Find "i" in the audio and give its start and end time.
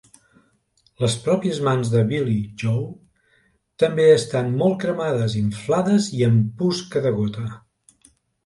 6.21-6.27